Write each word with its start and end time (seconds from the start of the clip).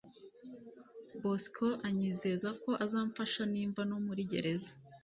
bosco 1.21 1.67
anyizeza 1.87 2.49
ko 2.61 2.71
azamfasha 2.85 3.41
nimva 3.51 3.81
no 3.89 3.97
muri 4.05 4.21
gereza 4.31 4.71